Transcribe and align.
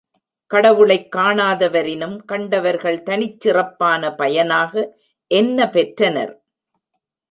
கடவுளைக் 0.47 1.15
காணாதவரினும் 1.15 2.25
கண்டவர்கள் 2.25 3.03
தனிச்சிறப்பான 3.03 4.15
பயனாக 4.15 4.97
என்னபெற்றனர்? 5.35 6.33